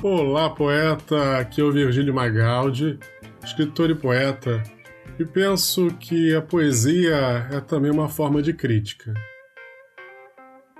[0.00, 1.38] Olá, poeta!
[1.38, 3.00] Aqui é o Virgílio Magaldi,
[3.44, 4.62] escritor e poeta,
[5.18, 9.12] e penso que a poesia é também uma forma de crítica.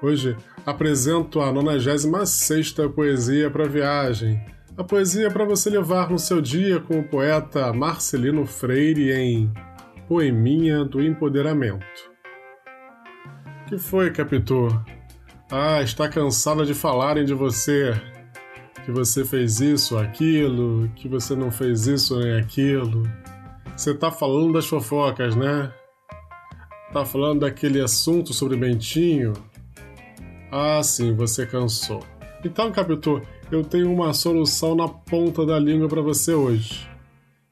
[0.00, 4.40] Hoje apresento a 96 Poesia para Viagem,
[4.76, 9.52] a poesia para você levar no seu dia com o poeta Marcelino Freire em
[10.06, 11.84] Poeminha do Empoderamento.
[13.66, 14.68] Que foi, Capitu?
[15.50, 18.00] Ah, está cansada de falarem de você,
[18.88, 23.02] que você fez isso, aquilo, que você não fez isso nem aquilo.
[23.76, 25.70] Você tá falando das fofocas, né?
[26.90, 29.34] Tá falando daquele assunto sobre Bentinho?
[30.50, 32.02] Ah, sim, você cansou.
[32.42, 33.20] Então, Capitu,
[33.52, 36.88] eu tenho uma solução na ponta da língua para você hoje,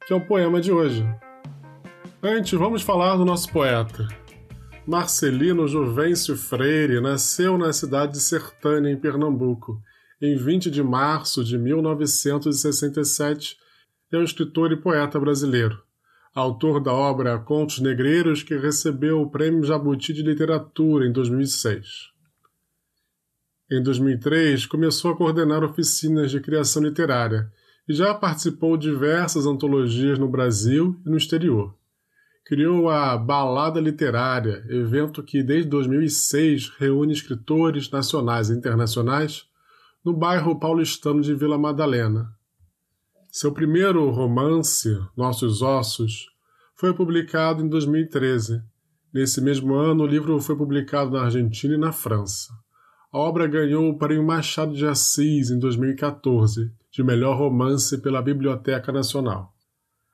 [0.06, 1.06] que é o poema de hoje.
[2.22, 4.08] Antes, vamos falar do nosso poeta.
[4.86, 9.82] Marcelino Juvencio Freire nasceu na cidade de Sertânia, em Pernambuco,
[10.20, 13.58] em 20 de março de 1967,
[14.10, 15.78] é um escritor e poeta brasileiro,
[16.34, 21.86] autor da obra Contos Negreiros, que recebeu o Prêmio Jabuti de Literatura em 2006.
[23.70, 27.52] Em 2003, começou a coordenar oficinas de criação literária
[27.88, 31.74] e já participou de diversas antologias no Brasil e no exterior.
[32.44, 39.46] Criou a Balada Literária, evento que desde 2006 reúne escritores nacionais e internacionais
[40.06, 42.30] no bairro paulistano de Vila Madalena.
[43.28, 46.28] Seu primeiro romance, Nossos Ossos,
[46.76, 48.62] foi publicado em 2013.
[49.12, 52.52] Nesse mesmo ano, o livro foi publicado na Argentina e na França.
[53.12, 58.92] A obra ganhou o Prêmio Machado de Assis em 2014, de melhor romance pela Biblioteca
[58.92, 59.52] Nacional.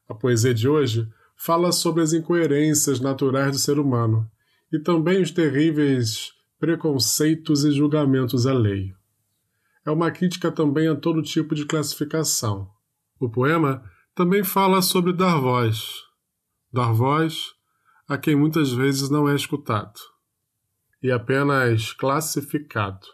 [0.08, 4.26] A poesia de hoje fala sobre as incoerências naturais do ser humano
[4.72, 9.01] e também os terríveis preconceitos e julgamentos alheios
[9.84, 12.70] é uma crítica também a todo tipo de classificação.
[13.18, 13.82] O poema
[14.14, 16.02] também fala sobre dar voz,
[16.72, 17.54] dar voz
[18.08, 19.98] a quem muitas vezes não é escutado
[21.02, 23.06] e apenas classificado.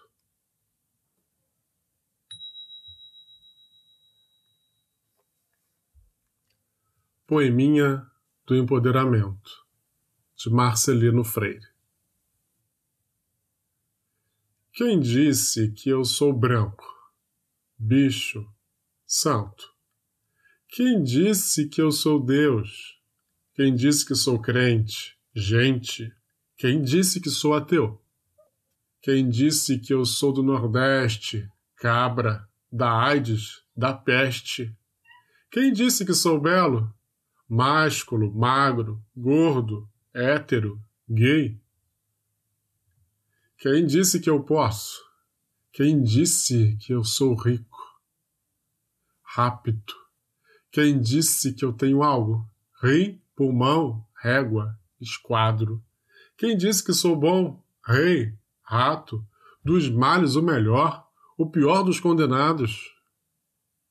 [7.26, 8.06] Poeminha
[8.47, 9.50] do Empoderamento,
[10.37, 11.68] de Marcelino Freire.
[14.78, 16.87] Quem disse que eu sou branco?
[17.77, 18.49] Bicho,
[19.05, 19.75] santo.
[20.69, 22.97] Quem disse que eu sou Deus?
[23.56, 25.19] Quem disse que sou crente?
[25.34, 26.15] Gente.
[26.56, 28.00] Quem disse que sou ateu?
[29.03, 34.72] Quem disse que eu sou do Nordeste, cabra, da AIDS, da peste?
[35.50, 36.88] Quem disse que sou belo?
[37.49, 40.81] Másculo, magro, gordo, hétero,
[41.11, 41.61] gay?
[43.60, 45.02] Quem disse que eu posso?
[45.72, 47.76] Quem disse que eu sou rico?
[49.20, 49.94] Rápido.
[50.70, 52.48] Quem disse que eu tenho algo?
[52.80, 55.84] Rim, pulmão, régua, esquadro.
[56.36, 57.60] Quem disse que sou bom?
[57.84, 58.32] Rei,
[58.62, 59.26] rato,
[59.64, 61.04] dos males o melhor,
[61.36, 62.94] o pior dos condenados.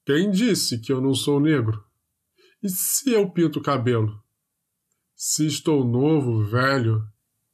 [0.05, 1.83] Quem disse que eu não sou negro?
[2.63, 4.23] E se eu pinto o cabelo?
[5.13, 7.05] Se estou novo, velho,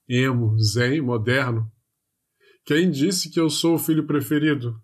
[0.08, 1.74] emo, zen, moderno,
[2.66, 4.82] quem disse que eu sou o filho preferido?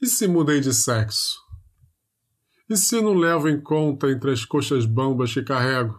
[0.00, 1.38] E se mudei de sexo?
[2.68, 5.96] E se não levo em conta entre as coxas bambas que carrego?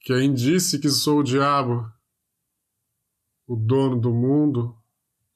[0.00, 1.88] Quem disse que sou o diabo?
[3.46, 4.76] O dono do mundo,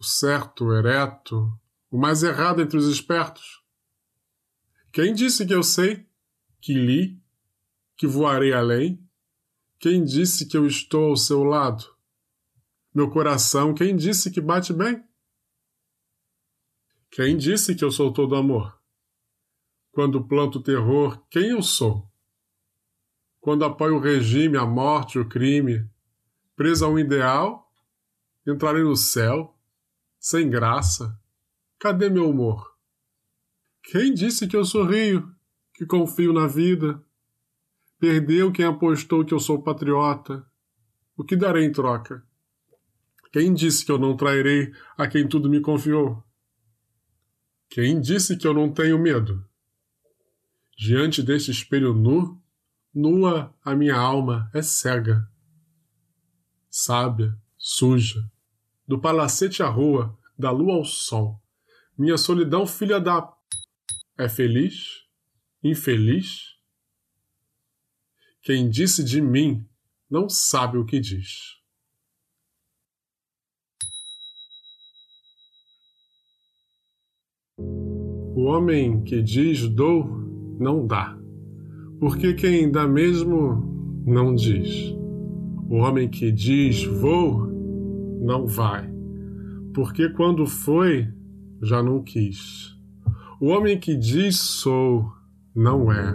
[0.01, 1.49] o certo, o ereto,
[1.93, 3.63] o mais errado entre os espertos?
[4.93, 6.09] Quem disse que eu sei,
[6.61, 7.23] que li,
[7.97, 9.01] que voarei além?
[9.79, 12.02] Quem disse que eu estou ao seu lado?
[12.95, 15.03] Meu coração, quem disse que bate bem?
[17.11, 18.79] Quem disse que eu sou todo amor?
[19.93, 22.07] Quando planto terror, quem eu sou?
[23.41, 25.89] Quando apoio o regime, a morte, o crime,
[26.55, 27.73] preso a um ideal,
[28.47, 29.57] entrarei no céu,
[30.21, 31.19] sem graça.
[31.79, 32.77] Cadê meu humor?
[33.83, 35.35] Quem disse que eu sorrio,
[35.75, 37.03] que confio na vida?
[37.99, 40.47] Perdeu quem apostou que eu sou patriota.
[41.17, 42.23] O que darei em troca?
[43.33, 46.23] Quem disse que eu não trairei a quem tudo me confiou?
[47.71, 49.43] Quem disse que eu não tenho medo?
[50.77, 52.39] Diante deste espelho nu,
[52.95, 55.27] nua a minha alma é cega.
[56.69, 58.31] Sábia, suja,
[58.87, 61.41] do palacete à rua, da lua ao sol,
[61.97, 63.33] minha solidão filha da.
[64.19, 65.07] É feliz?
[65.65, 66.57] Infeliz?
[68.43, 69.67] Quem disse de mim
[70.11, 71.62] não sabe o que diz.
[78.35, 80.07] O homem que diz dou,
[80.59, 81.19] não dá,
[82.01, 84.97] porque quem dá mesmo não diz.
[85.69, 87.47] O homem que diz vou,
[88.23, 88.91] não vai,
[89.75, 91.09] porque quando foi,
[91.63, 92.75] já não quis.
[93.39, 95.13] O homem que diz sou,
[95.55, 96.15] não é,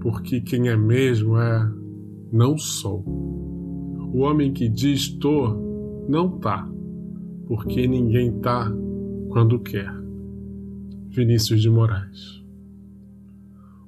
[0.00, 1.72] porque quem é mesmo é
[2.32, 3.04] não sou.
[4.12, 5.54] O homem que diz tô,
[6.08, 6.68] não tá,
[7.46, 8.72] porque ninguém tá
[9.30, 10.01] quando quer.
[11.12, 12.42] Vinícius de Moraes.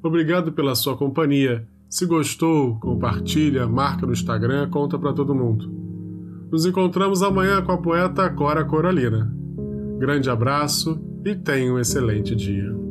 [0.03, 1.67] Obrigado pela sua companhia.
[1.89, 5.73] Se gostou, compartilha, marca no Instagram, conta para todo mundo.
[6.53, 9.35] Nos encontramos amanhã com a poeta Cora Coralina.
[9.99, 12.84] Grande abraço e tenha um excelente dia.